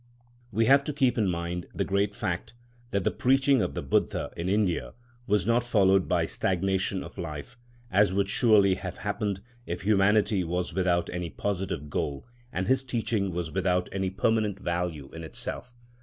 [0.51, 2.55] We have to keep in mind the great fact
[2.89, 4.95] that the preaching of the Buddha in India
[5.27, 11.07] was not followed by stagnation of life—as would surely have happened if humanity was without
[11.11, 15.71] any positive goal and his teaching was without any permanent value in itself.